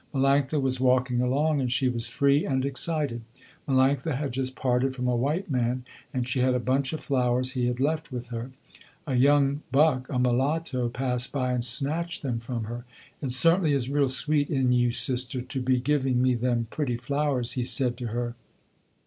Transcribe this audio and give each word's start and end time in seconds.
Melanctha 0.15 0.59
was 0.59 0.79
walking 0.79 1.21
along, 1.21 1.61
and 1.61 1.71
she 1.71 1.87
was 1.87 2.07
free 2.07 2.43
and 2.43 2.65
excited. 2.65 3.21
Melanctha 3.67 4.15
had 4.17 4.31
just 4.31 4.55
parted 4.55 4.95
from 4.95 5.07
a 5.07 5.15
white 5.15 5.51
man 5.51 5.85
and 6.11 6.27
she 6.27 6.39
had 6.39 6.55
a 6.55 6.59
bunch 6.59 6.91
of 6.91 7.01
flowers 7.01 7.51
he 7.51 7.67
had 7.67 7.79
left 7.79 8.11
with 8.11 8.29
her. 8.29 8.49
A 9.05 9.13
young 9.13 9.61
buck, 9.71 10.09
a 10.09 10.17
mulatto, 10.17 10.89
passed 10.89 11.31
by 11.31 11.53
and 11.53 11.63
snatched 11.63 12.23
them 12.23 12.39
from 12.39 12.63
her. 12.63 12.83
"It 13.21 13.31
certainly 13.31 13.73
is 13.73 13.91
real 13.91 14.09
sweet 14.09 14.49
in 14.49 14.71
you 14.71 14.89
sister, 14.91 15.39
to 15.39 15.61
be 15.61 15.79
giving 15.79 16.19
me 16.19 16.33
them 16.33 16.65
pretty 16.71 16.97
flowers," 16.97 17.51
he 17.51 17.61
said 17.61 17.95
to 17.97 18.07
her. 18.07 18.33